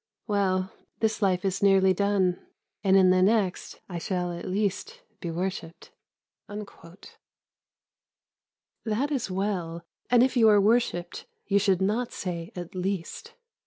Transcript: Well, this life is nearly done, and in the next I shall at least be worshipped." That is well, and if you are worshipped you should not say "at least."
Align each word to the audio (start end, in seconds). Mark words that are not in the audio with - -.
Well, 0.25 0.73
this 0.99 1.21
life 1.21 1.45
is 1.45 1.61
nearly 1.61 1.93
done, 1.93 2.43
and 2.83 2.97
in 2.97 3.11
the 3.11 3.21
next 3.21 3.79
I 3.87 3.99
shall 3.99 4.31
at 4.31 4.47
least 4.49 5.03
be 5.19 5.29
worshipped." 5.29 5.91
That 6.47 7.11
is 9.11 9.29
well, 9.29 9.83
and 10.09 10.23
if 10.23 10.35
you 10.35 10.49
are 10.49 10.59
worshipped 10.59 11.27
you 11.45 11.59
should 11.59 11.83
not 11.83 12.11
say 12.13 12.51
"at 12.55 12.73
least." 12.73 13.35